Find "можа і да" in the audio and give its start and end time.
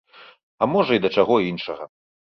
0.73-1.11